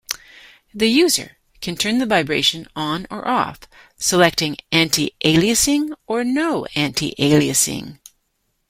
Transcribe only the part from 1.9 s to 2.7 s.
the vibration